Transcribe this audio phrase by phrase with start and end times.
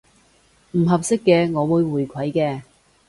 [0.71, 2.63] 唔合適嘅，我會回饋嘅